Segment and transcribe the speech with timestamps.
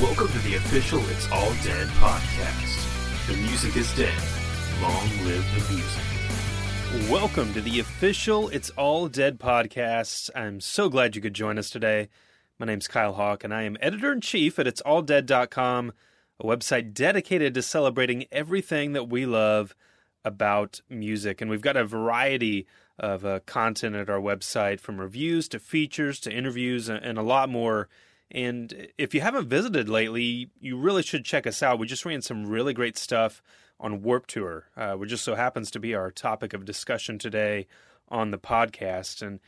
[0.00, 3.26] Welcome to the official It's All Dead podcast.
[3.26, 4.18] The music is dead.
[4.80, 7.10] Long live the music.
[7.10, 10.30] Welcome to the official It's All Dead podcast.
[10.34, 12.08] I'm so glad you could join us today.
[12.58, 15.92] My name's Kyle Hawk, and I am editor in chief at it'salldead.com,
[16.40, 19.76] a website dedicated to celebrating everything that we love
[20.24, 21.42] about music.
[21.42, 22.66] And we've got a variety
[22.98, 27.22] of uh, content at our website from reviews to features to interviews and, and a
[27.22, 27.90] lot more.
[28.30, 31.78] And if you haven't visited lately, you really should check us out.
[31.78, 33.42] We just ran some really great stuff
[33.80, 37.66] on Warped Tour, uh, which just so happens to be our topic of discussion today
[38.08, 39.22] on the podcast.
[39.22, 39.40] And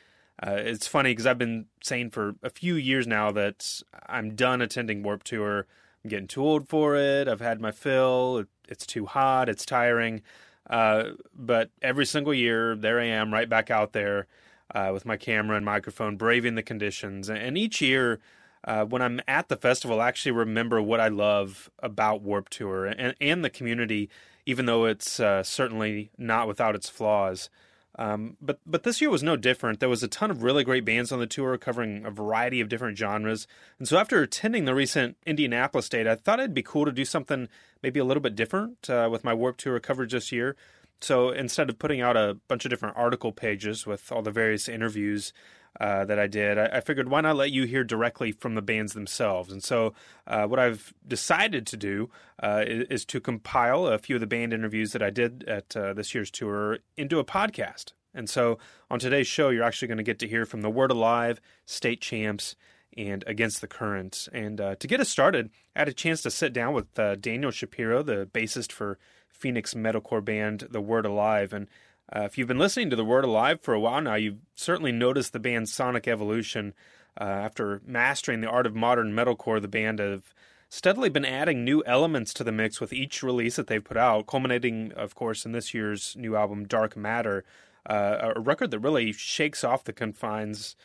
[0.45, 4.61] uh, it's funny because I've been saying for a few years now that I'm done
[4.61, 5.67] attending Warped Tour.
[6.03, 7.28] I'm getting too old for it.
[7.28, 8.45] I've had my fill.
[8.69, 9.48] It's too hot.
[9.48, 10.23] It's tiring.
[10.69, 14.27] Uh, but every single year, there I am, right back out there
[14.75, 17.28] uh, with my camera and microphone, braving the conditions.
[17.28, 18.20] And each year,
[18.65, 22.87] uh, when I'm at the festival, I actually remember what I love about Warped Tour
[22.87, 24.09] and, and the community,
[24.47, 27.51] even though it's uh, certainly not without its flaws.
[27.98, 29.81] Um, but but this year was no different.
[29.81, 32.70] There was a ton of really great bands on the tour covering a variety of
[32.70, 33.47] different genres.
[33.78, 37.05] And so after attending the recent Indianapolis date, I thought it'd be cool to do
[37.05, 37.48] something
[37.83, 40.56] maybe a little bit different uh, with my Warped Tour coverage this year.
[41.03, 44.69] So instead of putting out a bunch of different article pages with all the various
[44.69, 45.33] interviews
[45.81, 48.62] uh, that I did, I, I, figured why not let you hear directly from the
[48.62, 49.51] bands themselves.
[49.51, 49.95] And so
[50.27, 52.11] uh, what I've decided to do
[52.42, 55.77] uh, is, is, to compile a few of the band interviews that I did at
[55.77, 57.92] uh, this year's tour into a podcast.
[58.14, 58.59] And so
[58.91, 62.01] on today's show, you're actually going to get to hear from the Word Alive, State
[62.01, 62.55] Champs,
[62.97, 64.29] and Against the Current.
[64.33, 67.17] And uh, to get us started, I had a chance to sit down with uh,
[67.17, 68.98] Daniel Shapiro, the bassist for
[69.31, 71.53] Phoenix metalcore band The Word Alive.
[71.53, 71.69] And
[72.14, 74.92] uh, if you've been listening to The Word Alive for a while now, you've certainly
[74.92, 76.74] noticed the band's sonic evolution.
[77.20, 80.34] Uh, after mastering the art of modern metalcore, the band have
[80.68, 84.27] steadily been adding new elements to the mix with each release that they've put out,
[84.27, 87.45] culminating, of course, in this year's new album, Dark Matter,
[87.84, 90.77] uh, a record that really shakes off the confines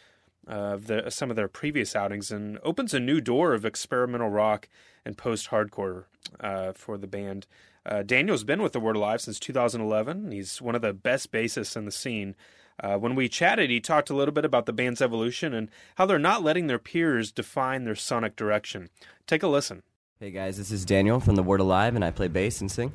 [0.45, 4.67] of the, some of their previous outings and opens a new door of experimental rock
[5.05, 6.05] and post hardcore
[6.39, 7.47] uh, for the band.
[7.87, 10.31] Uh, Daniel's been with the Word Alive since 2011.
[10.31, 12.35] He's one of the best bassists in the scene.
[12.79, 16.05] Uh, when we chatted, he talked a little bit about the band's evolution and how
[16.05, 18.89] they're not letting their peers define their sonic direction.
[19.25, 19.83] Take a listen.
[20.19, 22.91] Hey guys, this is Daniel from the Word Alive, and I play bass and sing.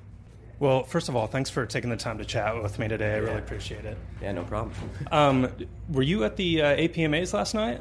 [0.58, 3.14] Well, first of all, thanks for taking the time to chat with me today.
[3.14, 3.98] I really appreciate it.
[4.20, 4.72] Yeah, no problem.
[5.10, 5.48] Um,
[5.88, 7.80] were you at the uh, APMAs last night?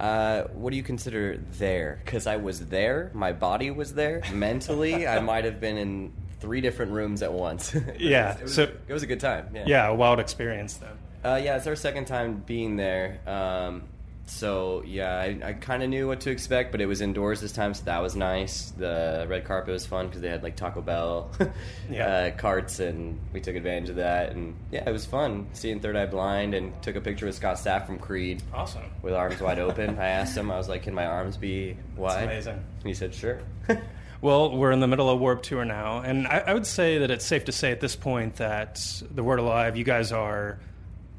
[0.00, 2.00] Uh, what do you consider there?
[2.04, 4.22] Because I was there, my body was there.
[4.32, 7.74] Mentally, I might have been in three different rooms at once.
[7.98, 9.50] yeah, it was, so it was a good time.
[9.54, 10.90] Yeah, yeah a wild experience then.
[11.24, 13.20] Uh, yeah, it's our second time being there.
[13.26, 13.84] Um,
[14.32, 17.52] so yeah, I, I kind of knew what to expect, but it was indoors this
[17.52, 18.70] time, so that was nice.
[18.70, 21.30] The red carpet was fun because they had like Taco Bell
[21.90, 22.06] yeah.
[22.06, 24.32] uh, carts, and we took advantage of that.
[24.32, 27.56] And yeah, it was fun seeing Third Eye Blind, and took a picture with Scott
[27.56, 28.42] Stapp from Creed.
[28.52, 28.82] Awesome.
[29.02, 29.98] With arms wide open.
[29.98, 32.64] I asked him, I was like, "Can my arms be wide?" That's amazing.
[32.80, 33.40] And he said, "Sure."
[34.22, 37.10] Well, we're in the middle of Warped Tour now, and I, I, would say that
[37.10, 40.60] it's safe to say at this point that the Word Alive, you guys are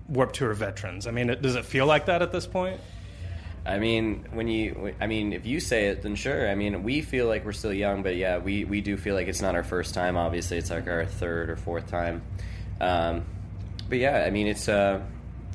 [0.08, 1.06] Warped Tour veterans.
[1.06, 2.80] I mean, does it feel like that at this point?
[3.66, 6.50] I mean, when you, I mean, if you say it, then sure.
[6.50, 9.28] I mean, we feel like we're still young, but yeah, we, we do feel like
[9.28, 10.18] it's not our first time.
[10.18, 12.24] Obviously, it's like our third or fourth time.
[12.82, 13.26] Um,
[13.88, 15.02] but yeah, I mean, it's uh,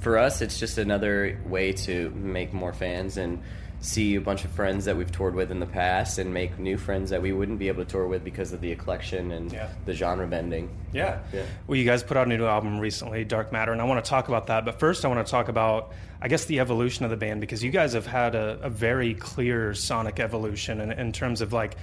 [0.01, 3.43] for us, it's just another way to make more fans and
[3.81, 6.77] see a bunch of friends that we've toured with in the past and make new
[6.77, 9.69] friends that we wouldn't be able to tour with because of the eclection and yeah.
[9.85, 10.69] the genre bending.
[10.93, 11.21] Yeah.
[11.33, 11.45] yeah.
[11.67, 14.09] Well, you guys put out a new album recently, Dark Matter, and I want to
[14.09, 14.65] talk about that.
[14.65, 17.63] But first, I want to talk about, I guess, the evolution of the band because
[17.63, 21.77] you guys have had a, a very clear sonic evolution in, in terms of like,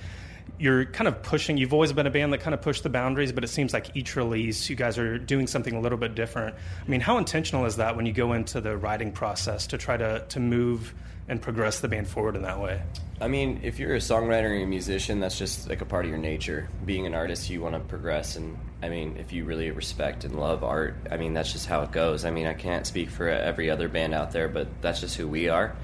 [0.59, 3.31] you're kind of pushing you've always been a band that kind of pushed the boundaries
[3.31, 6.55] but it seems like each release you guys are doing something a little bit different
[6.85, 9.97] i mean how intentional is that when you go into the writing process to try
[9.97, 10.93] to to move
[11.27, 12.81] and progress the band forward in that way?
[13.19, 16.11] I mean, if you're a songwriter or a musician, that's just like a part of
[16.11, 16.69] your nature.
[16.85, 20.37] Being an artist, you want to progress, and I mean, if you really respect and
[20.37, 22.25] love art, I mean, that's just how it goes.
[22.25, 25.27] I mean, I can't speak for every other band out there, but that's just who
[25.27, 25.75] we are.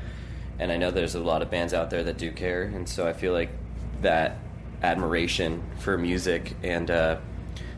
[0.59, 3.07] And I know there's a lot of bands out there that do care, and so
[3.07, 3.49] I feel like
[4.01, 4.37] that
[4.83, 7.17] admiration for music and uh,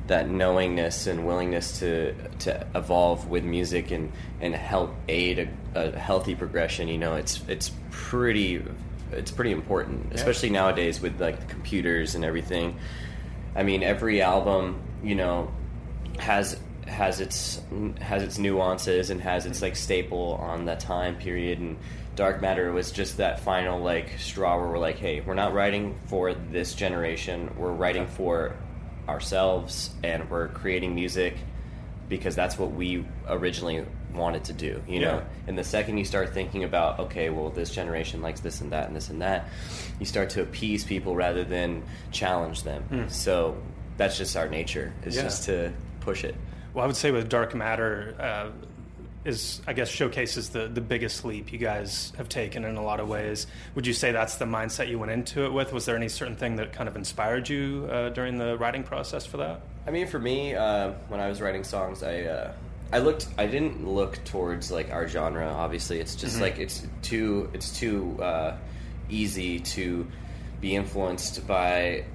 [0.07, 4.11] that knowingness and willingness to to evolve with music and
[4.41, 5.39] and help aid
[5.75, 6.87] a, a healthy progression.
[6.87, 8.63] You know, it's it's pretty
[9.11, 10.15] it's pretty important, yeah.
[10.15, 12.77] especially nowadays with like computers and everything.
[13.55, 15.51] I mean, every album, you know,
[16.19, 17.61] has has its
[18.01, 21.77] has its nuances and has its like staple on that time period and
[22.15, 25.97] Dark Matter was just that final like straw where we're like, hey, we're not writing
[26.05, 27.51] for this generation.
[27.57, 28.55] We're writing for
[29.07, 31.35] ourselves, and we're creating music
[32.09, 34.81] because that's what we originally wanted to do.
[34.87, 35.23] You know, Yeah.
[35.47, 38.87] and the second you start thinking about, okay, well, this generation likes this and that
[38.87, 39.47] and this and that,
[39.99, 43.07] you start to appease people rather than challenge them.
[43.09, 43.57] So
[43.97, 44.93] that's just our nature.
[45.05, 45.23] Is Yeah.
[45.23, 45.71] just to
[46.01, 46.35] push it.
[46.73, 48.49] Well, I would say with Dark Matter uh,
[49.25, 52.99] is, I guess, showcases the the biggest leap you guys have taken in a lot
[52.99, 53.47] of ways.
[53.75, 55.73] Would you say that's the mindset you went into it with?
[55.73, 59.25] Was there any certain thing that kind of inspired you uh, during the writing process
[59.25, 59.61] for that?
[59.87, 62.53] I mean, for me, uh, when I was writing songs, I uh,
[62.91, 63.27] I looked.
[63.37, 65.47] I didn't look towards like our genre.
[65.47, 68.55] Obviously, it's just like it's too it's too uh,
[69.09, 70.07] easy to
[70.61, 72.05] be influenced by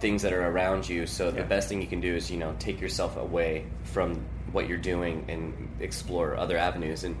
[0.00, 1.06] things that are around you.
[1.06, 4.66] So the best thing you can do is you know take yourself away from what
[4.66, 7.04] you're doing and explore other avenues.
[7.04, 7.16] And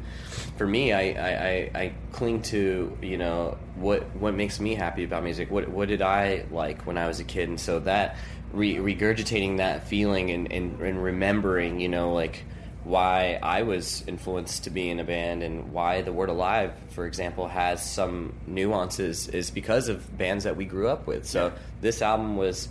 [0.56, 5.04] for me, I, I, I, I cling to you know what what makes me happy
[5.04, 5.50] about music.
[5.50, 7.48] What what did I like when I was a kid?
[7.48, 8.16] And so that
[8.52, 12.44] re- regurgitating that feeling and, and, and remembering, you know, like
[12.84, 17.06] why I was influenced to be in a band and why the word alive, for
[17.06, 21.26] example, has some nuances is because of bands that we grew up with.
[21.26, 22.68] So this album was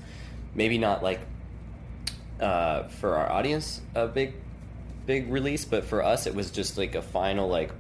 [0.56, 1.20] maybe not like
[2.40, 4.34] uh, for our audience a big
[5.06, 7.72] big release, but for us it was just like a final like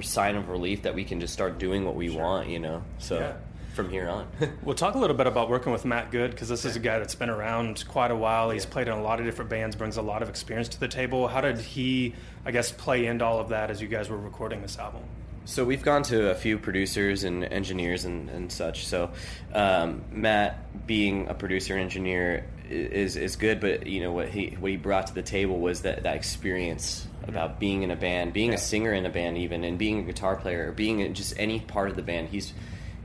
[0.00, 2.82] sign of relief that we can just start doing what we want, you know.
[2.98, 3.32] So Yeah.
[3.78, 4.26] From here on.
[4.64, 6.98] We'll talk a little bit about working with Matt Good because this is a guy
[6.98, 8.50] that's been around quite a while.
[8.50, 10.88] He's played in a lot of different bands, brings a lot of experience to the
[10.88, 11.28] table.
[11.28, 12.14] How did he,
[12.44, 15.02] I guess, play into all of that as you guys were recording this album?
[15.44, 18.84] So we've gone to a few producers and engineers and, and such.
[18.86, 19.10] So
[19.54, 23.60] um, Matt, being a producer and engineer, is is good.
[23.60, 27.06] But you know what he what he brought to the table was that that experience
[27.26, 28.56] about being in a band, being Yeah.
[28.56, 31.60] a singer in a band, even and being a guitar player, or being just any
[31.60, 32.28] part of the band.
[32.28, 32.52] He's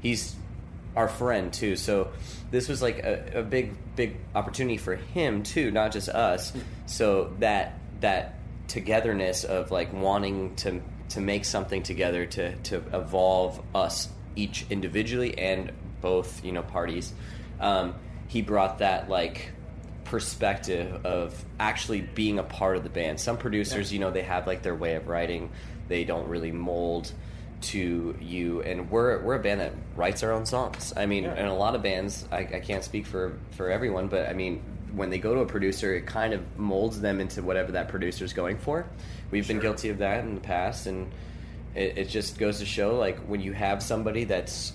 [0.02, 0.36] he's
[0.96, 1.76] our friend too.
[1.76, 2.12] So
[2.52, 6.54] this was like a, a big big opportunity for him too, not just us.
[6.86, 8.36] So that that
[8.68, 15.38] togetherness of like wanting to to make something together to to evolve us each individually
[15.38, 17.14] and both you know parties.
[17.60, 17.96] Um,
[18.28, 19.52] he brought that like
[20.06, 23.20] perspective of actually being a part of the band.
[23.20, 25.50] Some producers, you know, they have like their way of writing.
[25.88, 27.12] They don't really mold
[27.64, 30.94] to you and we're we're a band that writes our own songs.
[30.96, 31.34] I mean, Yeah.
[31.34, 34.62] and a lot of bands, I, I can't speak for for everyone, but I mean,
[34.94, 38.34] when they go to a producer, it kind of molds them into whatever that producer's
[38.34, 38.86] going for.
[39.32, 41.12] We've been guilty of that in the past, and
[41.74, 44.74] it, it just goes to show like when you have somebody that's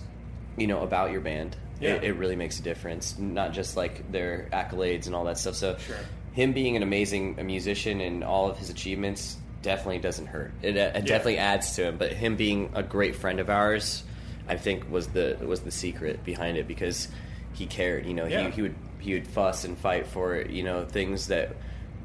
[0.57, 1.91] you know about your band, Yeah.
[1.95, 3.17] it, it really makes a difference.
[3.17, 5.55] Not just like their accolades and all that stuff.
[5.55, 5.95] So, Sure.
[6.33, 10.51] him being an amazing musician and all of his achievements definitely doesn't hurt.
[10.61, 11.97] It, uh, it definitely adds to him.
[11.97, 14.03] But him being a great friend of ours,
[14.47, 17.07] I think was the was the secret behind it because
[17.53, 18.05] he cared.
[18.05, 18.45] You know, Yeah.
[18.45, 21.55] he, he would he would fuss and fight for you know things that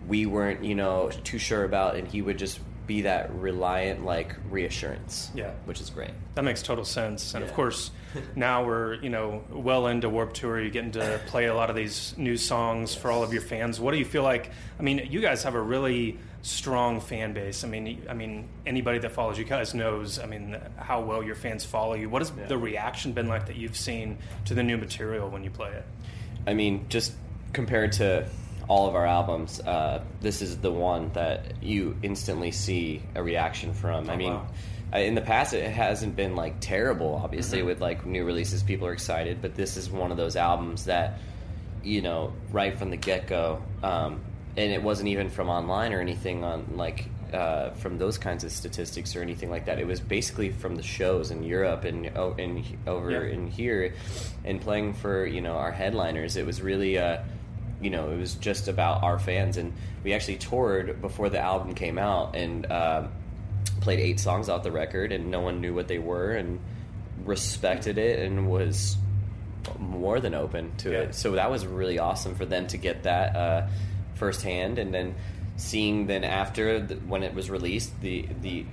[0.06, 4.34] we weren't you know too sure about, and he would just be that reliant like
[4.50, 5.30] reassurance.
[5.34, 5.52] Yeah.
[5.64, 6.10] which is great.
[6.34, 7.34] That makes total sense.
[7.34, 7.90] And of course,
[8.36, 10.60] now we're you know well into Warped Tour.
[10.60, 13.80] You're getting to play a lot of these new songs for all of your fans.
[13.80, 14.50] What do you feel like?
[14.78, 17.64] I mean, you guys have a really strong fan base.
[17.64, 20.18] I mean, I mean anybody that follows you guys knows.
[20.18, 22.08] I mean how well your fans follow you.
[22.10, 25.50] What has the reaction been like that you've seen to the new material when you
[25.50, 25.84] play it?
[26.46, 27.14] I mean, just
[27.54, 28.28] compared to
[28.68, 33.72] all of our albums, uh, this is the one that you instantly see a reaction
[33.74, 34.08] from.
[34.10, 34.46] I mean, wow.
[34.92, 37.20] In the past, it hasn't been like terrible.
[37.22, 40.84] Obviously, with like new releases, people are excited, but this is one of those albums
[40.84, 41.18] that
[41.82, 44.20] you know right from the get go, um,
[44.56, 47.06] and it wasn't even from online or anything on like.
[47.32, 50.82] Uh, from those kinds of statistics or anything like that, it was basically from the
[50.84, 53.22] shows in Europe and oh, and over Yeah.
[53.34, 53.92] in here,
[54.44, 56.36] and playing for you know our headliners.
[56.36, 57.22] It was really uh,
[57.84, 59.56] you know, it was just about our fans.
[59.58, 59.72] And
[60.02, 63.06] we actually toured before the album came out and uh,
[63.80, 66.58] played eight songs off the record, and no one knew what they were and
[67.24, 68.96] respected it and was
[69.78, 70.98] more than open to Yeah.
[71.00, 71.14] it.
[71.14, 73.66] So that was really awesome for them to get that uh,
[74.14, 75.14] firsthand, and then
[75.56, 78.64] seeing then after the, when it was released the the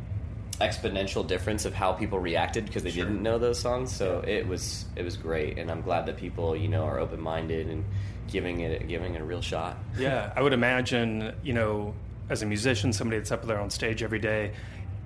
[0.62, 3.94] exponential difference of how people reacted because they didn't know those songs.
[3.96, 7.20] So it was it was great, and I'm glad that people you know are open
[7.20, 7.84] minded and
[8.28, 9.78] giving it giving it a real shot.
[9.98, 11.94] Yeah, I would imagine, you know,
[12.30, 14.54] as a musician, somebody that's up there on stage every day,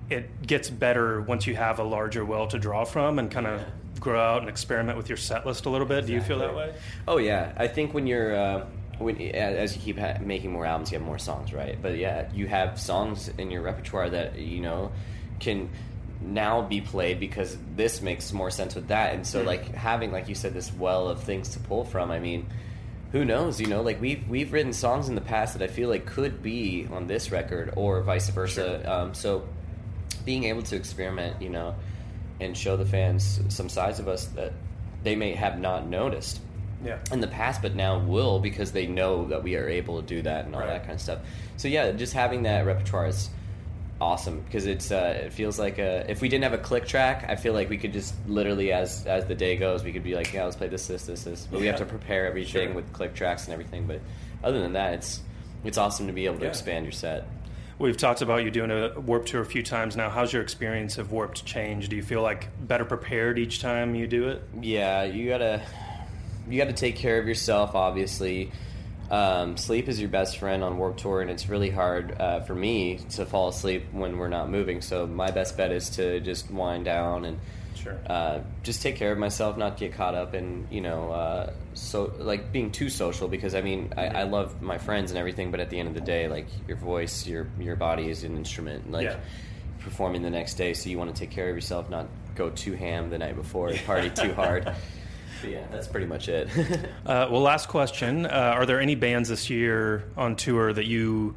[0.09, 3.61] it gets better once you have a larger well to draw from and kind of
[3.99, 6.05] grow out and experiment with your set list a little bit.
[6.05, 6.73] Do you feel that way?
[7.07, 8.65] Oh yeah, I think when you're uh,
[8.99, 11.77] when as you keep ha- making more albums, you have more songs, right?
[11.81, 14.91] But yeah, you have songs in your repertoire that you know
[15.39, 15.69] can
[16.21, 19.13] now be played because this makes more sense with that.
[19.13, 19.47] And so Mm-hmm.
[19.47, 22.09] like having like you said this well of things to pull from.
[22.11, 22.47] I mean,
[23.11, 23.59] who knows?
[23.61, 26.41] You know, like we've we've written songs in the past that I feel like could
[26.41, 28.91] be on this record or vice versa.
[28.91, 29.47] Um, so
[30.25, 31.75] being able to experiment, you know,
[32.39, 34.53] and show the fans some sides of us that
[35.03, 36.39] they may have not noticed
[36.83, 36.97] Yeah.
[37.11, 40.21] in the past, but now will because they know that we are able to do
[40.23, 40.69] that and all Right.
[40.71, 41.19] that kind of stuff.
[41.57, 43.29] So yeah, just having that repertoire is
[44.01, 47.25] awesome because it's uh, it feels like a, if we didn't have a click track,
[47.29, 50.15] I feel like we could just literally as as the day goes, we could be
[50.15, 51.47] like, yeah, let's play this, this, this, this.
[51.49, 52.73] But we have to prepare everything Sure.
[52.73, 53.87] with click tracks and everything.
[53.87, 54.01] But
[54.43, 55.21] other than that, it's
[55.63, 56.49] it's awesome to be able to Yeah.
[56.49, 57.25] expand your set.
[57.77, 60.09] We've talked about you doing a Warped Tour a few times now.
[60.09, 61.89] How's your experience of Warped changed?
[61.89, 64.41] Do you feel like better prepared each time you do it?
[64.61, 65.61] Yeah, you gotta
[66.49, 67.75] you gotta take care of yourself.
[67.75, 68.51] Obviously,
[69.11, 72.55] um, sleep is your best friend on Warped Tour, and it's really hard uh, for
[72.55, 74.81] me to fall asleep when we're not moving.
[74.81, 77.39] So my best bet is to just wind down and
[77.75, 77.97] Sure.
[78.07, 82.11] uh, just take care of myself, not get caught up in you know uh, so
[82.17, 83.27] like being too social.
[83.27, 85.93] Because I mean, I, I love my friends and everything, but at the end of
[85.93, 88.91] the day, like your voice, your your body is an instrument.
[88.91, 89.17] Like Yeah.
[89.81, 92.73] performing the next day, so you want to take care of yourself, not go too
[92.73, 94.73] ham the night before, party too hard.
[95.41, 96.49] But yeah, that's pretty much it.
[97.05, 101.35] Uh, well, last question: uh, Are there any bands this year on tour that you,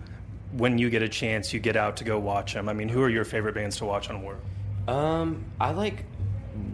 [0.52, 2.70] when you get a chance, you get out to go watch them?
[2.70, 4.42] I mean, who are your favorite bands to watch on Warp?
[4.88, 6.04] Um, I like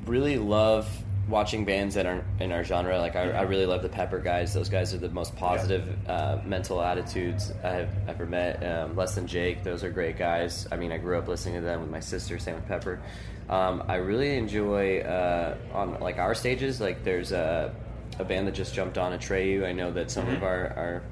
[0.06, 0.88] really love
[1.28, 2.98] watching bands that are in our genre.
[2.98, 4.52] Like I, I really love the Pepper guys.
[4.52, 8.62] Those guys are the most positive uh, mental attitudes I have ever met.
[8.62, 10.66] Um, Less than Jake, those are great guys.
[10.70, 12.38] I mean, I grew up listening to them with my sister.
[12.38, 13.00] Same with Pepper.
[13.48, 16.80] Um, I really enjoy uh, on like our stages.
[16.80, 17.74] Like there's a,
[18.18, 19.64] a band that just jumped on Atreyu.
[19.66, 21.02] I know that some of our, our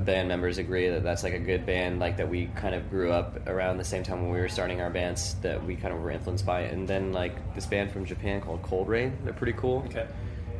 [0.00, 3.10] band members agree that that's like a good band like that we kind of grew
[3.10, 6.00] up around the same time when we were starting our bands that we kind of
[6.00, 9.82] were influenced by and then like this band from japan called Coldrain they're pretty cool
[9.86, 10.06] Okay.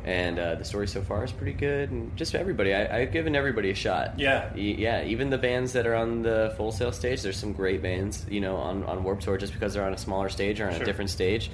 [0.05, 3.35] and uh, the story so far is pretty good and just everybody I, i've given
[3.35, 4.49] everybody a shot Yeah.
[4.55, 7.81] E- yeah even the bands that are on the full sail stage there's some great
[7.83, 10.65] bands you know on, on warped tour just because they're on a smaller stage or
[10.67, 10.81] on Sure.
[10.81, 11.51] a different stage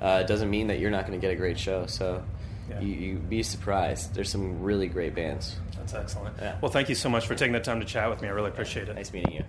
[0.00, 2.22] uh, doesn't mean that you're not going to get a great show so
[2.68, 2.80] Yeah.
[2.80, 6.36] you, you be surprised there's some really great bands That's excellent.
[6.40, 6.56] Yeah.
[6.60, 8.28] Well, thank you so much for taking the time to chat with me.
[8.28, 8.94] I really appreciate it.
[8.94, 9.44] nice meeting you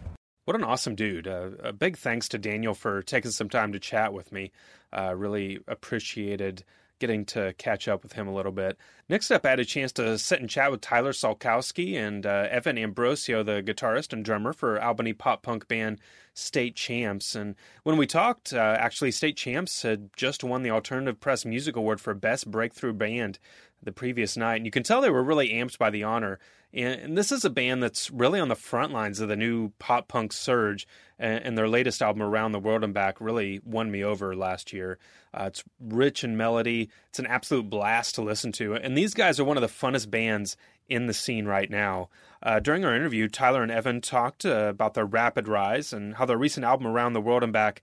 [0.45, 1.27] What an awesome dude.
[1.27, 4.51] Uh, a big thanks to Daniel for taking some time to chat with me.
[4.95, 6.63] Uh, really appreciated
[6.99, 8.77] getting to catch up with him a little bit.
[9.09, 12.47] Next up, I had a chance to sit and chat with Tyler Szalkowski and uh,
[12.49, 15.99] Evan Ambrosio, the guitarist and drummer for Albany pop punk band
[16.33, 17.35] State Champs.
[17.35, 21.75] And when we talked, uh, actually, State Champs had just won the Alternative Press Music
[21.75, 23.39] Award for Best Breakthrough Band
[23.81, 24.57] the previous night.
[24.57, 26.39] And you can tell they were really amped by the honor.
[26.73, 29.71] And, and this is a band that's really on the front lines of the new
[29.79, 30.87] pop punk surge.
[31.19, 34.73] And, and their latest album, Around the World and Back, really won me over last
[34.73, 34.99] year.
[35.33, 36.89] Uh, it's rich in melody.
[37.09, 38.75] It's an absolute blast to listen to.
[38.75, 40.57] And these guys are one of the funnest bands
[40.89, 42.09] in the scene right now.
[42.41, 46.25] Uh, during our interview, Tyler and Evan talked uh, about their rapid rise and how
[46.25, 47.81] their recent album, Around the World and Back,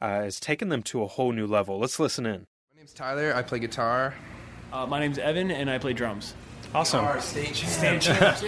[0.00, 1.78] uh, has taken them to a whole new level.
[1.78, 2.46] Let's listen in.
[2.72, 3.34] My name's Tyler.
[3.34, 4.14] I play guitar.
[4.72, 6.34] Uh, my name's Evan, and I play drums.
[6.74, 7.04] Awesome.
[7.04, 7.60] Our stage
[8.00, 8.38] champ.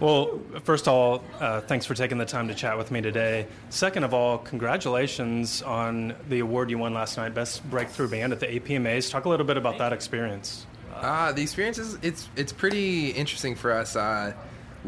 [0.00, 3.46] Well, first of all, uh, thanks for taking the time to chat with me today.
[3.70, 8.40] Second of all, congratulations on the award you won last night, Best Breakthrough Band at
[8.40, 9.10] the APMAs.
[9.10, 10.66] Talk a little bit about that experience.
[10.94, 13.94] Uh, the experience is it's it's pretty interesting for us.
[13.94, 14.32] Uh,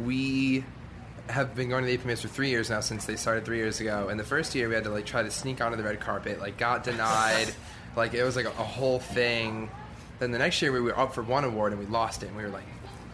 [0.03, 0.65] we
[1.29, 3.81] have been going to the APMAs for three years now since they started three years
[3.81, 4.09] ago.
[4.09, 6.41] And the first year we had to like try to sneak onto the red carpet,
[6.41, 7.55] like got denied,
[7.97, 9.71] like it was like a, a whole thing.
[10.19, 12.27] Then the next year we were up for one award and we lost it.
[12.29, 12.65] and We were like,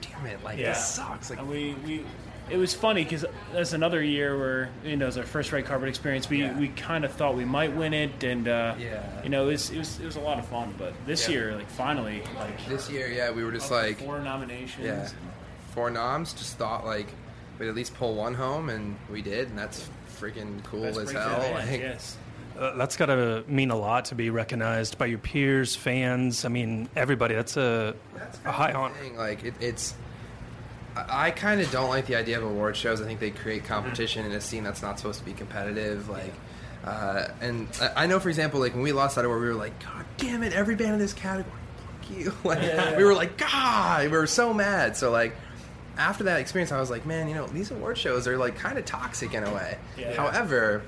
[0.00, 0.73] damn it, like Yeah.
[0.73, 1.30] this sucks.
[1.30, 2.04] Like And we, we
[2.50, 5.64] it was funny because that's another year where you know it was our first red
[5.66, 6.28] carpet experience.
[6.28, 6.59] We Yeah.
[6.59, 9.02] we kind of thought we might win it, and uh, Yeah.
[9.23, 10.75] you know it was, it was it was a lot of fun.
[10.76, 11.35] But this Yeah.
[11.35, 14.85] year, like finally, like this year, yeah, we were just to like four nominations.
[14.85, 15.09] Yeah.
[15.75, 17.07] Four noms, just thought like
[17.61, 19.88] we'd at least pull one home, and we did, and that's
[20.19, 21.40] freaking cool Best as breakthrough hell.
[21.54, 22.16] band, Like, yes.
[22.60, 26.44] Uh, that's got to mean a lot to be recognized by your peers, fans.
[26.44, 27.34] I mean, everybody.
[27.34, 27.94] That's a,
[28.44, 28.94] a high honor.
[28.96, 29.16] thing.
[29.16, 29.94] Like it, it's,
[30.94, 33.00] I, I kind of don't like the idea of award shows.
[33.00, 36.10] I think they create competition in a scene that's not supposed to be competitive.
[36.10, 36.34] Like,
[36.84, 39.54] uh, and I, I know, for example, like when we lost that award, we were
[39.54, 40.52] like, God damn it!
[40.52, 42.34] Every band in this category, fuck you.
[42.44, 44.96] Like, we were like, God, we were so mad.
[44.96, 45.34] So like.
[45.98, 48.78] After that experience, I was like, man, you know, these award shows are like kind
[48.78, 49.76] of toxic in a way.
[49.98, 50.14] Yeah.
[50.14, 50.82] However,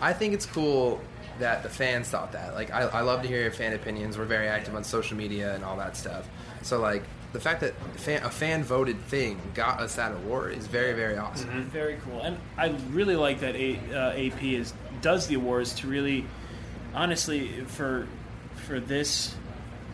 [0.00, 1.02] I think it's cool
[1.38, 2.54] that the fans thought that.
[2.54, 4.16] Like, I, I love to hear your fan opinions.
[4.18, 6.28] We're very active on social media and all that stuff.
[6.62, 10.66] So, like, the fact that fan, a fan voted thing got us that award is
[10.68, 11.64] very, very awesome.
[11.64, 14.72] Very cool, and I really like that A, uh, AP is
[15.02, 16.24] does the awards to really
[16.94, 18.06] honestly, for
[18.54, 19.34] for this,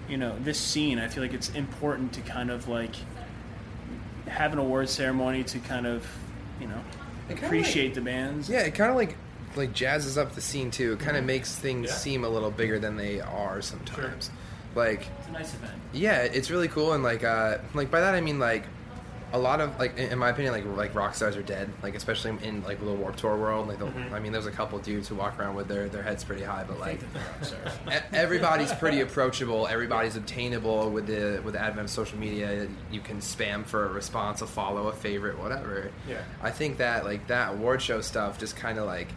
[0.09, 2.95] you know, this scene, I feel like it's important to kind of like
[4.29, 6.07] have an award ceremony to kind of,
[6.61, 6.81] you know,
[7.31, 8.49] appreciate like- the bands.
[8.51, 9.17] Yeah, it kind of like
[9.57, 10.93] like jazzes up the scene too.
[10.93, 11.17] It kind Mm-hmm.
[11.19, 11.95] of makes things Yeah.
[11.97, 14.31] seem a little bigger than they are sometimes.
[14.75, 15.73] Like It's a nice event.
[15.93, 18.65] yeah, it's really cool and like uh like by that I mean like
[19.33, 21.95] a lot of like in in my opinion like like rock stars are dead like
[21.95, 24.13] especially in like the Warped Tour world like Mm-hmm.
[24.15, 26.65] I mean there's a couple dudes who walk around with their their heads pretty high
[26.67, 27.01] but like
[27.91, 33.01] e- everybody's pretty approachable everybody's obtainable with the with the advent of social media you
[33.01, 36.23] can spam for a response a follow a favorite whatever Yeah.
[36.43, 39.09] I think that like that award show stuff just kind of like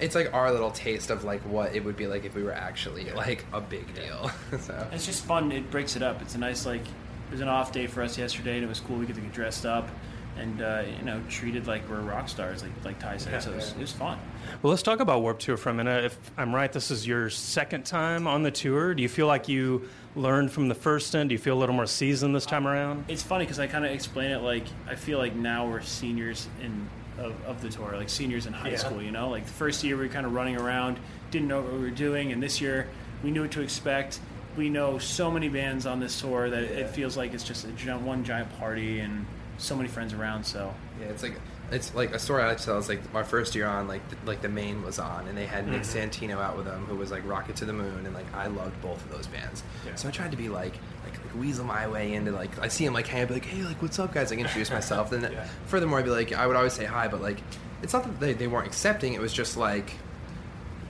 [0.00, 2.52] it's like our little taste of like what it would be like if we were
[2.52, 5.52] actually like a big deal so It's just fun.
[5.52, 6.20] It breaks it up.
[6.22, 6.82] It's a nice like.
[6.82, 8.96] It was an off day for us yesterday, and it was cool.
[8.96, 9.88] We get to get dressed up,
[10.36, 13.32] and uh, you know, treated like we're rock stars, like like Ty said.
[13.32, 13.38] Yeah.
[13.38, 14.18] so it was, it was fun.
[14.62, 16.04] Well, let's talk about Warped Tour for a minute.
[16.04, 18.94] If I'm right, this is your second time on the tour.
[18.94, 21.30] Do you feel like you learned from the first stint?
[21.30, 23.06] Do you feel a little more seasoned this time around?
[23.08, 26.46] It's funny because I kind of explain it like I feel like now we're seniors
[26.62, 28.76] in of, of the tour, like seniors in high Yeah.
[28.76, 29.02] school.
[29.02, 30.98] You know, like the first year we were kind of running around,
[31.30, 32.88] didn't know what we were doing, and this year
[33.22, 34.20] we knew what to expect.
[34.56, 37.68] We know so many bands on this tour that it feels like it's just a
[37.98, 39.26] one giant party and
[39.58, 40.44] so many friends around.
[40.44, 41.34] So Yeah, it's like
[41.70, 44.06] it's like a story I like to tell is like my first year on, like
[44.08, 45.98] the, like the Maine was on, and they had Nick mm-hmm.
[45.98, 48.80] Santino out with them, who was like Rocket to the Moon, and like I loved
[48.82, 49.62] both of those bands.
[49.86, 49.94] Yeah.
[49.94, 52.84] So I tried to be like like like weasel my way into like I see
[52.84, 55.10] him like hey, I'd be like hey like what's up guys, like introduce myself.
[55.10, 55.46] Then Yeah.
[55.66, 57.38] furthermore, I'd be like I would always say hi, but like
[57.82, 59.14] it's not that they, they weren't accepting.
[59.14, 59.92] It was just like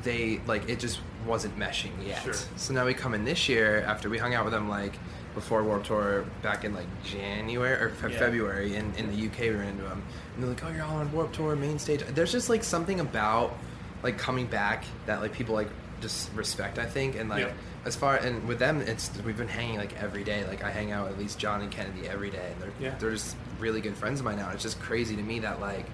[0.02, 2.22] they like it just wasn't meshing yet.
[2.22, 2.34] Sure.
[2.56, 4.94] So now we come in this year after we hung out with them like
[5.34, 8.18] before Warped Tour back in like January or fe- Yeah.
[8.18, 10.02] February in, in the UK we ran into them
[10.34, 12.02] and they're like oh you're all on Warped Tour main stage.
[12.14, 13.56] There's just like something about
[14.02, 15.68] like coming back that like people like
[16.00, 17.52] just respect I think and like Yeah.
[17.84, 20.92] as far and with them it's we've been hanging like every day like I hang
[20.92, 22.94] out with at least John and Kennedy every day and they're Yeah.
[22.98, 24.50] they're just really good friends of mine now.
[24.50, 25.87] It's just crazy to me that like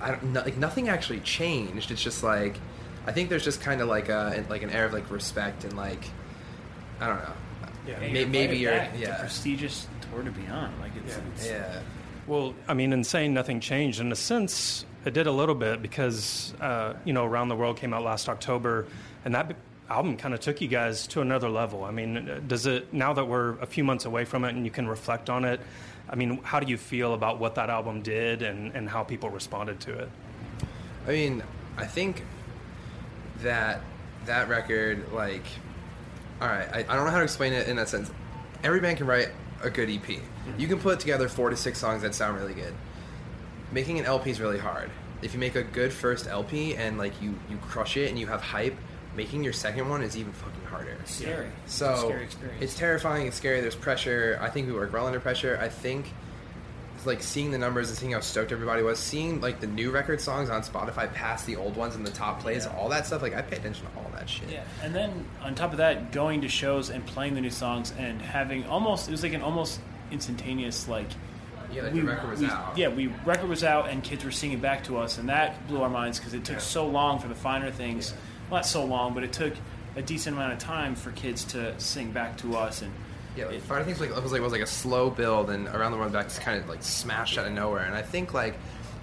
[0.00, 1.90] I don't no, like nothing actually changed.
[1.90, 2.58] It's just like
[3.06, 5.76] I think there's just kind of like a like an air of like respect and
[5.76, 6.04] like
[7.00, 7.32] I don't know.
[7.86, 7.94] Yeah.
[8.00, 8.90] Hey, May- you're maybe invited you're back.
[8.94, 10.72] It's a prestigious tour to be on.
[10.80, 11.22] Like it's, Yeah.
[11.34, 11.80] it's yeah
[12.26, 15.82] Well, I mean, in saying nothing changed, in a sense, it did a little bit
[15.82, 18.86] because, uh, you know, Around the World came out last October,
[19.26, 19.54] and that b-
[19.90, 21.84] album kind of took you guys to another level.
[21.84, 24.64] I mean, uh, does it, now that we're a few months away from it and
[24.64, 25.60] you can reflect on it,
[26.08, 29.28] I mean, how do you feel about what that album did and, and how people
[29.28, 30.08] responded to it?
[31.06, 31.42] I mean
[31.76, 32.22] I think
[33.42, 33.80] that
[34.24, 35.44] that record like
[36.44, 38.10] all right I, I don't know how to explain it in that sense.
[38.62, 39.28] Every band can write
[39.62, 40.02] a good EP.
[40.02, 40.60] Mm-hmm.
[40.60, 42.74] You can put together four to six songs that sound really good.
[43.72, 44.90] Making an LP is really hard.
[45.22, 48.26] If you make a good first LP and like you you crush it and you
[48.26, 48.76] have hype,
[49.16, 50.96] making your second one is even fucking harder.
[51.04, 51.48] scary.
[51.66, 53.26] So It's scary it's terrifying.
[53.26, 53.60] It's scary.
[53.60, 54.38] There's pressure.
[54.40, 55.58] I think we work well under pressure.
[55.60, 56.12] I think
[57.06, 60.20] like seeing the numbers and seeing how stoked everybody was, seeing like the new record
[60.20, 62.76] songs on Spotify pass the old ones in the top plays, Yeah.
[62.76, 63.22] all that stuff.
[63.22, 64.48] Like I pay attention to all that shit.
[64.50, 67.92] Yeah, and then on top of that, going to shows and playing the new songs
[67.98, 71.06] and having almost it was like an almost instantaneous like.
[71.72, 72.78] Yeah, like the record was we- out.
[72.78, 75.82] Yeah, we record was out and kids were singing back to us, and that blew
[75.82, 78.12] our minds because it took so long for the finer things.
[78.48, 79.54] Well, not so long, but it took
[79.96, 82.92] a decent amount of time for kids to sing back to us, and
[83.36, 85.66] Yeah, like Finer Things like it was like it was like a slow build, and
[85.68, 87.84] around the world back just kind of like smashed out of nowhere.
[87.84, 88.54] And I think like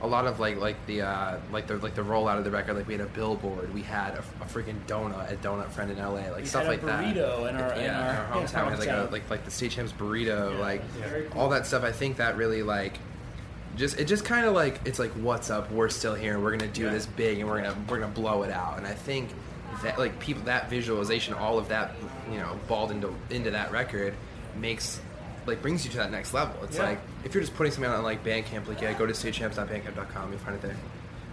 [0.01, 2.75] a lot of like like the uh, like the like the rollout of the record,
[2.75, 5.97] like we had a billboard, we had a, a freaking donut at Donut Friend in
[5.97, 7.03] LA, like We stuff a like that.
[7.03, 9.45] burrito in our- in yeah, our- in our hometown, we had like a, like like
[9.45, 11.41] the State Champs burrito, like very cool.
[11.41, 11.83] all that stuff.
[11.83, 12.97] I think that really like
[13.75, 16.51] just it just kind of like it's like what's up we're still here and we're
[16.55, 16.89] gonna do Yeah.
[16.89, 19.29] this big and we're gonna we're gonna blow it out and i think
[19.84, 21.91] that like people that visualization all of that
[22.31, 24.13] you know balled into into that record
[24.60, 24.99] makes
[25.45, 26.84] like brings you to that next level it's Yeah.
[26.89, 30.39] like if you're just putting something on like bandcamp like yeah go to statechamps.bandcamp.com you'll
[30.39, 30.75] find it there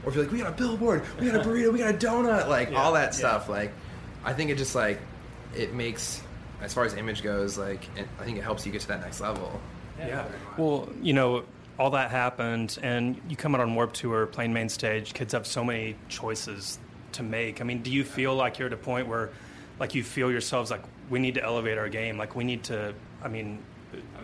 [0.04, 1.98] or if you're like we got a billboard we got a burrito we got a
[1.98, 3.72] donut like all that stuff like
[4.24, 5.00] i think it just like
[5.54, 6.22] it makes
[6.62, 9.00] as far as image goes like it, i think it helps you get to that
[9.00, 9.60] next level
[9.98, 10.24] Yeah.
[10.56, 11.42] Well, you know,
[11.76, 15.12] all that happened, and you come out on Warped Tour, playing main stage.
[15.12, 16.78] Kids have so many choices
[17.18, 17.60] to make.
[17.60, 19.30] I mean, do you feel like you're at a point where,
[19.78, 22.16] like, you feel yourselves like we need to elevate our game?
[22.18, 22.94] Like, we need to.
[23.22, 23.58] I mean,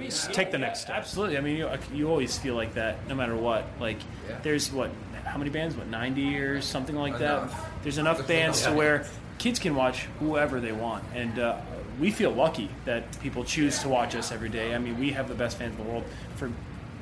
[0.01, 0.97] s- take the next step.
[0.97, 1.37] Absolutely.
[1.37, 3.65] I mean, you, you always feel like that no matter what.
[3.81, 4.39] Like, Yeah.
[4.43, 4.91] there's what,
[5.25, 5.77] how many bands?
[5.77, 7.51] What, 90 or something like Enough.
[7.53, 7.83] that?
[7.83, 9.05] There's enough bands to where
[9.39, 11.05] kids can watch whoever they want.
[11.15, 11.61] And uh,
[12.01, 14.75] we feel lucky that people choose to watch us every day.
[14.75, 16.05] I mean, we have the best fans in the world
[16.37, 16.51] for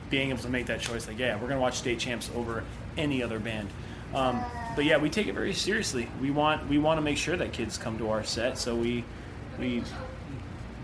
[0.08, 1.06] being able to make that choice.
[1.06, 2.64] Like, yeah, we're going to watch State Champs over
[2.96, 3.68] any other band.
[4.14, 4.42] Um,
[4.74, 6.08] but yeah, we take it very seriously.
[6.20, 9.04] We want we want to make sure that kids come to our set, so we
[9.58, 9.82] we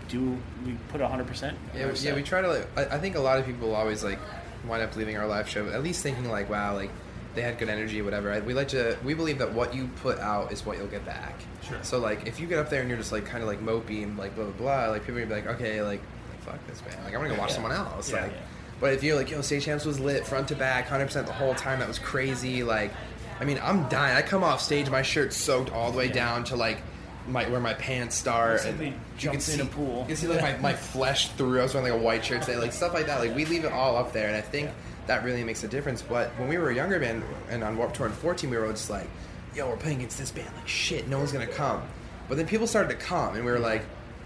[0.07, 1.57] do we put hundred percent.
[1.75, 2.47] Yeah, yeah, we try to.
[2.47, 4.19] Like, I, I think a lot of people always like
[4.67, 6.89] wind up leaving our live show at least thinking like, wow, like
[7.35, 8.39] they had good energy, whatever.
[8.41, 8.97] We like to.
[9.03, 11.35] We believe that what you put out is what you'll get back.
[11.61, 11.77] Sure.
[11.83, 14.03] So like, if you get up there and you're just like kind of like mopey
[14.03, 16.01] and like blah blah blah, like people are gonna be like, okay, like
[16.41, 18.11] fuck this man, like I'm gonna go watch someone else.
[18.11, 18.23] Yeah.
[18.23, 18.37] like, Yeah.
[18.79, 21.33] but if you're like, yo, State Champs was lit front to back, hundred percent the
[21.33, 22.63] whole time, that was crazy.
[22.63, 22.91] Like,
[23.39, 24.15] I mean, I'm dying.
[24.17, 26.81] I come off stage, my shirt's soaked all the way down to like.
[27.27, 29.99] My, where my pants start, and you can in see, a pool.
[29.99, 31.59] You can see like my, my flesh through.
[31.59, 33.19] I was wearing like a white shirt today, like stuff like that.
[33.19, 34.71] Like we leave it all up there, and I think
[35.05, 36.01] that really makes a difference.
[36.01, 38.67] But when we were a younger band and on Warped Tour in 14, we were
[38.71, 39.07] just like,
[39.53, 40.49] "Yo, we're playing against this band.
[40.55, 41.83] Like shit, no one's gonna come."
[42.29, 43.83] But then people started to come, and we were like,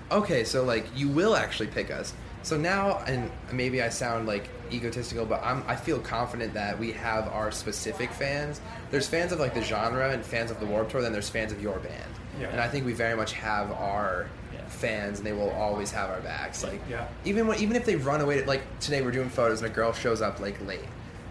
[0.10, 2.14] "Okay, so like you will actually pick us."
[2.44, 6.92] So now, and maybe I sound like egotistical, but I'm I feel confident that we
[6.92, 8.60] have our specific fans.
[8.92, 11.52] There's fans of like the genre and fans of the Warped Tour, then there's fans
[11.54, 12.48] of your band, Yeah.
[12.50, 14.60] and I think we very much have our Yeah.
[14.68, 16.64] fans, and they will always have our backs.
[16.64, 17.06] Like Yeah.
[17.24, 19.94] even when even if they run away, like today we're doing photos and a girl
[19.94, 20.82] shows up like late,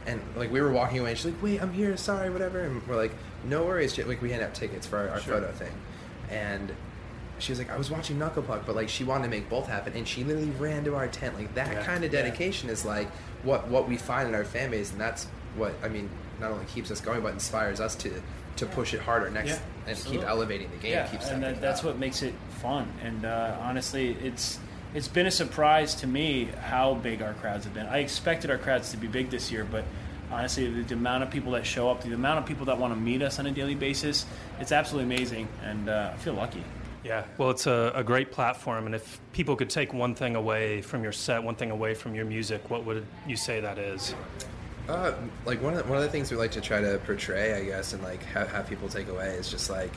[0.06, 2.86] and like we were walking away and she's like, "Wait, I'm here, sorry, whatever," and
[2.88, 3.12] we're like,
[3.44, 5.34] "No worries," like we hand out tickets for our, our Sure.
[5.34, 5.72] photo thing,
[6.30, 6.72] and
[7.42, 9.66] she was like, "I was watching Knuckle Puck, but like she wanted to make both
[9.66, 11.34] happen, and she literally ran to our tent.
[11.36, 11.82] Like that Yeah.
[11.82, 12.22] kind of Yeah.
[12.22, 13.10] dedication is like
[13.42, 15.26] what what we find in our fan base, and that's
[15.56, 16.08] what I mean.
[16.40, 18.10] Not only keeps us going, but inspires us to
[18.56, 20.92] to push it harder next Yeah, and keep elevating the game.
[20.92, 22.86] Yeah, keep and that, that's what makes it fun.
[23.02, 24.58] And uh, honestly, it's
[24.94, 27.86] it's been a surprise to me how big our crowds have been.
[27.86, 29.84] I expected our crowds to be big this year, but
[30.30, 32.92] honestly, the, the amount of people that show up, the amount of people that want
[32.92, 34.26] to meet us on a daily basis,
[34.60, 36.62] it's absolutely amazing, and uh, I feel lucky.
[37.04, 40.82] Yeah, well, it's a, a great platform, and if people could take one thing away
[40.82, 44.14] from your set, one thing away from your music, what would you say that is?
[44.88, 45.12] Uh,
[45.44, 47.64] like one of the, one of the things we like to try to portray, I
[47.64, 49.92] guess, and like have, have people take away is just like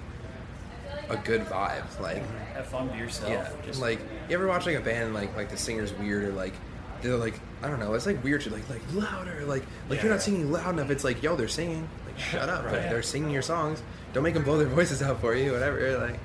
[1.10, 1.84] a good vibe.
[2.00, 3.30] Like, Have fun, be yourself.
[3.30, 6.32] yeah, Just like you ever watch like a band like like the singer's weird or
[6.34, 6.54] like
[7.02, 10.12] they're like I don't know, it's like weird to like like louder, like like you're
[10.12, 10.90] not singing loud enough.
[10.90, 11.88] It's like yo, they're singing.
[12.06, 12.74] Like shut up, Right.
[12.74, 13.82] Like, they're singing your songs.
[14.14, 15.98] Don't make them blow their voices out for you, whatever.
[15.98, 16.20] Like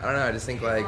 [0.00, 0.24] I don't know.
[0.26, 0.86] I just think like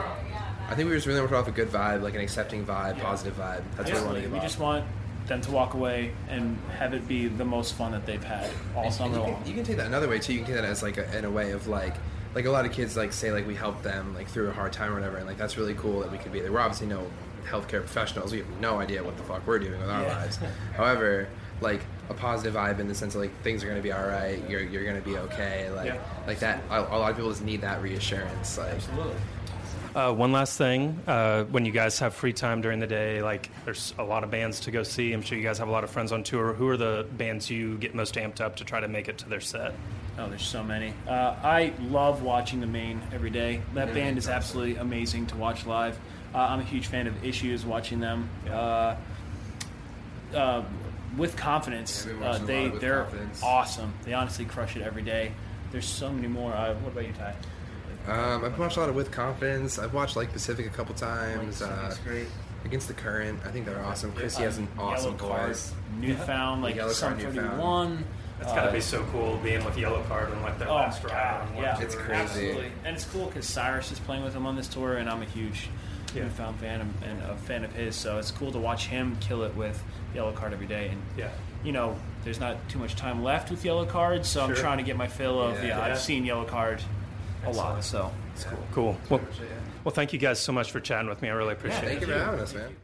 [0.68, 2.98] I think we just really want to off a good vibe, like an accepting vibe,
[3.00, 3.62] positive vibe.
[3.76, 4.44] That's what we want to give we off.
[4.44, 4.84] just want
[5.26, 8.84] them to walk away and have it be the most fun that they've had all
[8.84, 9.36] And summer you long.
[9.36, 10.32] can, you can take that another way too.
[10.32, 11.94] You can take that as like a, in a way of like
[12.34, 14.72] like a lot of kids like say like we help them like through a hard
[14.72, 16.50] time or whatever, and like that's really cool that we could be there.
[16.50, 17.06] We're obviously no
[17.46, 18.32] healthcare professionals.
[18.32, 20.16] We have no idea what the fuck we're doing with our Yeah.
[20.16, 20.38] lives.
[20.76, 21.28] However,
[21.60, 24.42] like a positive vibe in the sense of like things are gonna be all right.
[24.48, 25.70] You're you're gonna be okay.
[25.70, 25.98] Like Yeah.
[26.26, 26.62] like that.
[26.70, 28.58] A, a lot of people just need that reassurance.
[28.58, 29.14] Like Absolutely.
[29.94, 33.50] Uh, one last thing, uh, when you guys have free time during the day, like
[33.66, 35.12] there's a lot of bands to go see.
[35.12, 36.54] I'm sure you guys have a lot of friends on tour.
[36.54, 39.28] Who are the bands you get most amped up to try to make it to
[39.28, 39.74] their set?
[40.18, 40.94] Oh, there's so many.
[41.06, 43.60] Uh, I love watching the Maine every day.
[43.74, 45.98] That band is absolutely amazing to watch live.
[46.34, 47.66] Uh, I'm a huge fan of Issues.
[47.66, 48.96] Watching them uh,
[50.34, 50.62] uh,
[51.16, 53.42] with confidence, Yeah, uh, they with they're Confidence.
[53.42, 53.92] awesome.
[54.04, 55.32] They honestly crush it every day.
[55.70, 56.52] There's so many more.
[56.52, 57.34] Uh, what about you, Ty?
[58.08, 59.78] um, I've watched a lot of with confidence.
[59.78, 61.62] I've watched like Pacific a couple times.
[61.62, 62.26] Uh, great.
[62.64, 64.12] against the current, I think they're awesome.
[64.12, 65.72] Chrissy has an awesome Yellowcard, voice.
[65.98, 67.50] Newfound, like Yellow Sum Card, Newfound.
[67.50, 68.04] 31.
[68.40, 71.00] It's got to uh, be so cool being with Yellowcard and like their Oh, last
[71.02, 71.80] God, ride on one yeah.
[71.80, 72.22] It's crazy.
[72.22, 72.72] Absolutely.
[72.84, 75.26] And it's cool because Cyrus is playing with him on this tour, and I'm a
[75.26, 75.68] huge
[76.14, 76.24] Yeah.
[76.24, 77.94] newfound fan and, and a fan of his.
[77.96, 79.82] So it's cool to watch him kill it with
[80.14, 80.88] Yellowcard every day.
[80.88, 81.30] And Yeah.
[81.64, 84.96] you know, there's not too much time left with Yellowcard, so I'm trying to get
[84.96, 85.56] my fill of.
[85.56, 85.62] Yeah.
[85.62, 85.84] Yeah, Yeah.
[85.92, 86.80] I've seen Yellowcard
[87.44, 88.58] a lot, so it's cool.
[88.72, 88.96] Cool.
[89.10, 89.20] Well,
[89.84, 91.28] well, thank you guys so much for chatting with me.
[91.28, 92.06] I really appreciate Thank it.
[92.06, 92.76] Thank you for having us, man.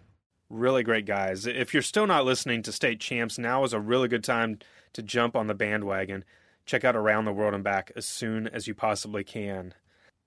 [0.51, 1.47] Really great guys.
[1.47, 4.59] If you're still not listening to State Champs, now is a really good time
[4.95, 6.25] to jump on the bandwagon.
[6.65, 9.75] Check out Around the World and Back as soon as you possibly can.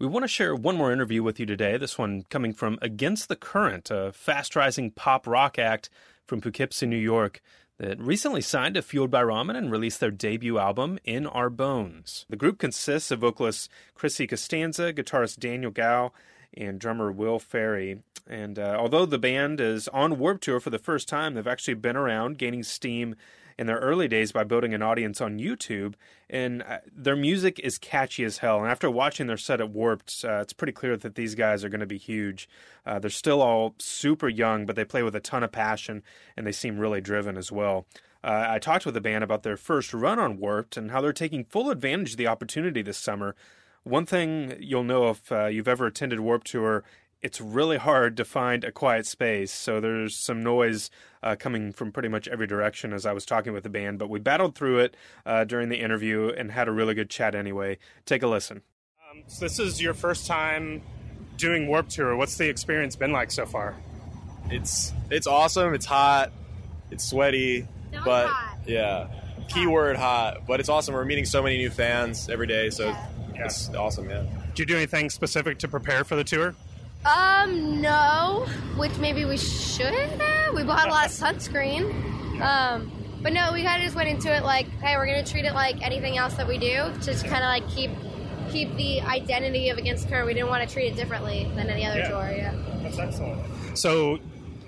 [0.02, 1.78] We want to share one more interview with you today.
[1.78, 5.92] This one coming from Against the Current, a fast rising pop rock act
[6.26, 7.40] from Poughkeepsie, New York,
[7.78, 12.26] that recently signed to Fueled by Ramen and released their debut album, In Our Bones.
[12.30, 16.14] The group consists of vocalist Chrissy Costanza, guitarist Daniel Gow,
[16.58, 18.00] and drummer Will Ferri.
[18.26, 21.76] And uh, although the band is on Warped Tour for the first time, they've actually
[21.76, 23.16] been around gaining steam
[23.62, 25.94] in their early days by building an audience on YouTube.
[26.32, 28.58] And uh, their music is catchy as hell.
[28.58, 31.70] And after watching their set at Warped, uh, it's pretty clear that these guys are
[31.70, 32.50] going to be huge.
[32.88, 36.02] Uh, they're still all super young, but they play with a ton of passion
[36.36, 37.86] and they seem really driven as well.
[38.24, 41.14] Uh, I talked with the band about their first run on Warped and how they're
[41.14, 43.36] taking full advantage of the opportunity this summer.
[43.84, 46.84] One thing you'll know if uh, you've ever attended Warped Tour
[47.22, 49.52] it's really hard to find a quiet space.
[49.52, 50.90] So there's some noise
[51.22, 54.00] uh, coming from pretty much every direction as I was talking with the band.
[54.00, 57.36] But we battled through it uh, during the interview and had a really good chat
[57.36, 57.78] anyway.
[58.06, 58.62] Take a listen.
[59.12, 60.82] Um, so this is your first time
[61.38, 62.16] doing Warped Tour.
[62.16, 63.76] What's the experience been like so far?
[64.50, 65.74] It's it's awesome.
[65.74, 66.32] It's hot.
[66.90, 68.58] It's sweaty, No, but hot.
[68.66, 69.08] yeah,
[69.48, 70.46] keyword hot.
[70.48, 70.94] But it's awesome.
[70.94, 73.46] We're meeting so many new fans every day, so Yeah.
[73.46, 74.10] it's awesome.
[74.10, 74.24] Yeah.
[74.56, 76.54] Did you do anything specific to prepare for the tour?
[77.06, 78.46] Um, no,
[78.78, 80.54] which maybe we should have.
[80.54, 81.90] We bought a lot of sunscreen.
[82.42, 82.92] Um,
[83.24, 85.54] but no, we kind of just went into it like, hey, we're gonna treat it
[85.54, 86.92] like anything else that we do.
[87.02, 87.90] Just kind of like keep
[88.52, 90.28] keep the identity of Against the Current.
[90.28, 92.10] We didn't want to treat it differently than any other Yeah.
[92.10, 92.32] tour.
[92.36, 92.54] Yeah.
[92.84, 93.42] That's excellent.
[93.78, 94.16] So,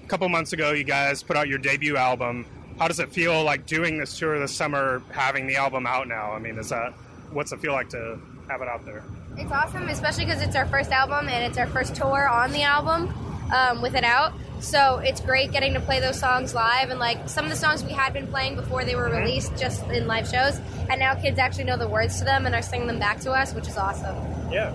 [0.03, 2.45] a couple months ago, you guys put out your debut album.
[2.79, 6.31] How does it feel like doing this tour this summer, having the album out now?
[6.31, 6.93] I mean, is that
[7.31, 9.03] what's it feel like to have it out there?
[9.37, 12.63] It's awesome, especially because it's our first album and it's our first tour on the
[12.63, 13.13] album
[13.53, 14.33] um, with it out.
[14.59, 17.83] So it's great getting to play those songs live and like some of the songs
[17.83, 21.37] we had been playing before they were released just in live shows, and now kids
[21.37, 23.77] actually know the words to them and are singing them back to us, which is
[23.77, 24.15] awesome.
[24.51, 24.73] Yeah.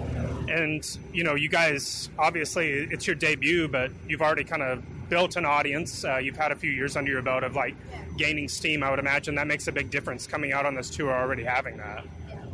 [0.48, 5.37] And you know, you guys obviously it's your debut, but you've already kind of built
[5.37, 6.04] an audience.
[6.04, 7.74] Uh, you've had a few years under your belt of like
[8.18, 8.83] gaining steam.
[8.83, 11.78] I would imagine that makes a big difference coming out on this tour already having
[11.78, 12.04] that.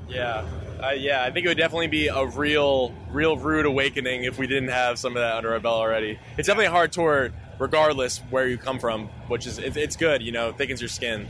[0.08, 0.46] Yeah,
[0.82, 1.24] uh, yeah.
[1.24, 4.98] I think it would definitely be a real, real rude awakening if we didn't have
[4.98, 6.18] some of that under our belt already.
[6.36, 10.22] It's definitely a hard tour, regardless where you come from, which is it's, it's good.
[10.22, 11.26] You know, thickens your skin.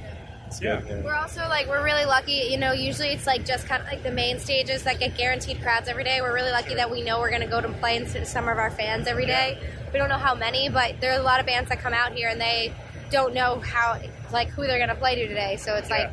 [0.61, 0.83] Yeah.
[1.03, 2.49] We're also like we're really lucky.
[2.51, 5.61] You know, usually it's like just kind of like the main stages that get guaranteed
[5.63, 6.21] crowds every day.
[6.21, 8.59] We're really lucky that we know we're going to go to play in some of
[8.59, 9.59] our fans every day.
[9.93, 12.13] We don't know how many, but there are a lot of bands that come out
[12.13, 12.73] here and they
[13.11, 14.01] don't know how
[14.33, 15.57] like who they're going to play to today.
[15.57, 16.11] So it's like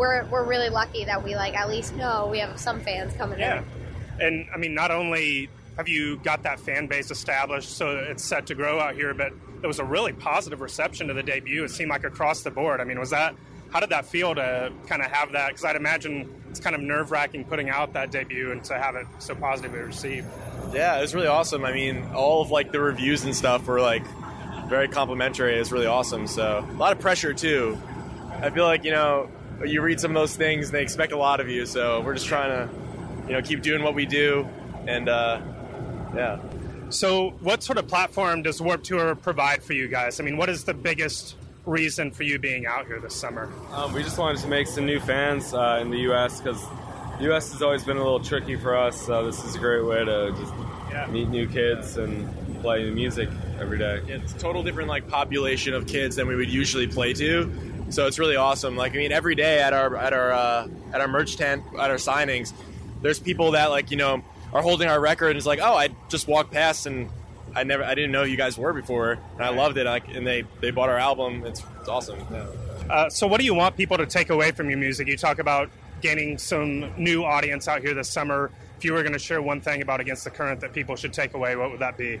[0.00, 3.38] we're we're really lucky that we like at least know we have some fans coming
[3.38, 3.62] Yeah.
[4.18, 4.26] in.
[4.26, 8.46] And I mean, not only have you got that fan base established, so it's set
[8.46, 11.64] to grow out here, but there was a really positive reception to the debut.
[11.64, 12.80] It seemed like across the board.
[12.80, 13.34] I mean, was that
[13.70, 15.48] how did that feel to kind of have that?
[15.48, 18.96] Because I'd imagine it's kind of nerve wracking putting out that debut and to have
[18.96, 20.26] it so positively received.
[20.72, 21.64] Yeah, it was really awesome.
[21.64, 24.02] I mean, all of like the reviews and stuff were like
[24.68, 25.54] very complimentary.
[25.56, 26.26] It was really awesome.
[26.26, 27.78] So a lot of pressure too.
[28.42, 29.28] I feel like you know
[29.64, 31.66] you read some of those things and they expect a lot of you.
[31.66, 32.74] So we're just trying to
[33.26, 34.48] you know keep doing what we do
[34.86, 35.40] and uh,
[36.14, 36.38] yeah.
[36.88, 40.18] So, what sort of platform does Warped Tour provide for you guys?
[40.18, 43.48] I mean, what is the biggest reason for you being out here this summer?
[43.72, 46.40] Um, we just wanted to make some new fans uh, in the U.S.
[46.40, 46.60] because
[47.18, 47.52] the U.S.
[47.52, 49.00] has always been a little tricky for us.
[49.06, 50.52] So this is a great way to just
[50.90, 51.06] Yeah.
[51.06, 52.28] meet new kids and
[52.60, 53.28] play new music
[53.60, 54.00] every day.
[54.08, 57.48] it's a total different like population of kids than we would usually play to.
[57.90, 58.76] So it's really awesome.
[58.76, 61.90] Like I mean, every day at our at our uh, at our merch tent at
[61.90, 62.52] our signings,
[63.02, 64.22] there's people that like you know
[64.52, 67.10] are holding our record and it's like, oh, I just walked past and
[67.54, 69.86] I never I didn't know who you guys were before and I loved it.
[69.86, 71.44] Like, and they they bought our album.
[71.44, 72.18] It's it's awesome.
[72.30, 72.46] Yeah.
[72.90, 75.06] Uh, so, what do you want people to take away from your music?
[75.06, 78.50] You talk about gaining some new audience out here this summer.
[78.76, 81.12] If you were going to share one thing about Against the Current that people should
[81.12, 82.20] take away, what would that be?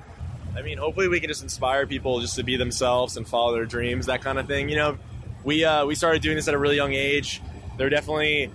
[0.56, 3.64] I mean, hopefully we can just inspire people just to be themselves and follow their
[3.64, 4.68] dreams, that kind of thing.
[4.68, 4.98] You know,
[5.44, 7.42] we uh, we started doing this at a really young age.
[7.76, 8.50] There are definitely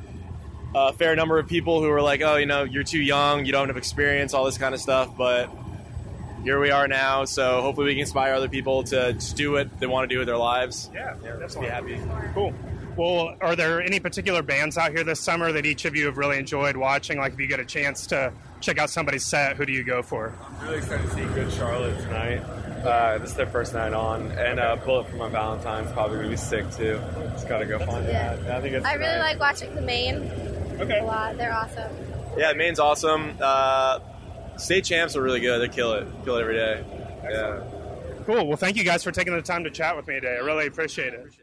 [0.75, 3.51] a fair number of people who are like, oh, you know, you're too young, you
[3.51, 5.15] don't have enough experience, all this kind of stuff.
[5.17, 5.49] But
[6.43, 9.79] here we are now, so hopefully we can inspire other people to just do what
[9.79, 10.91] they want to do with their lives.
[10.93, 11.99] Yeah, Just be happy.
[12.33, 12.53] Cool.
[12.97, 16.17] Well, are there any particular bands out here this summer that each of you have
[16.17, 17.17] really enjoyed watching?
[17.17, 20.01] Like, if you get a chance to check out somebody's set, who do you go
[20.01, 20.33] for?
[20.59, 22.41] I'm really excited to see Good Charlotte tonight.
[22.85, 26.29] Uh, this is their first night on, and uh, Bullet for My Valentine's probably gonna
[26.29, 27.01] be sick too.
[27.31, 28.35] Just gotta go find Yeah.
[28.35, 28.57] that.
[28.57, 29.31] I think it's I really tonight.
[29.31, 30.29] like watching the Maine.
[30.79, 30.99] Okay.
[30.99, 31.37] a lot.
[31.37, 31.91] They're awesome.
[32.37, 33.37] Yeah, Maine's awesome.
[33.41, 33.99] Uh,
[34.57, 35.59] state champs are really good.
[35.61, 36.83] They kill it, kill it every day.
[37.29, 37.61] Yeah.
[38.25, 38.47] Cool.
[38.47, 40.35] Well, thank you guys for taking the time to chat with me today.
[40.35, 41.33] I really appreciate it.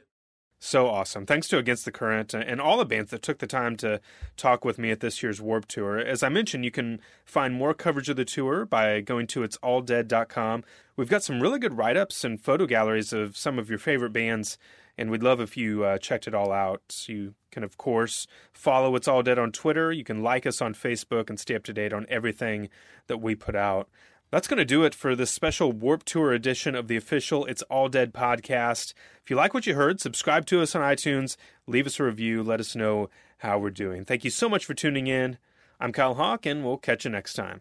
[0.64, 1.26] So awesome.
[1.26, 4.00] Thanks to Against the Current and all the bands that took the time to
[4.36, 5.98] talk with me at this year's Warped Tour.
[5.98, 10.62] As I mentioned, you can find more coverage of the tour by going to it'salldead.com.
[10.96, 14.12] We've got some really good write ups and photo galleries of some of your favorite
[14.12, 14.56] bands,
[14.96, 17.06] and we'd love if you uh, checked it all out.
[17.08, 19.90] You can, of course, follow It's All Dead on Twitter.
[19.90, 22.68] You can like us on Facebook and stay up to date on everything
[23.08, 23.88] that we put out.
[24.32, 27.60] That's going to do it for this special Warped Tour edition of the official It's
[27.64, 28.94] All Dead podcast.
[29.22, 32.42] If you like what you heard, subscribe to us on iTunes, leave us a review,
[32.42, 34.06] let us know how we're doing.
[34.06, 35.36] Thank you so much for tuning in.
[35.78, 37.60] I'm Kyle Hawk, and we'll catch you next time.